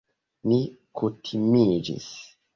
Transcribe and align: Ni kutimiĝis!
Ni 0.51 0.57
kutimiĝis! 1.01 2.11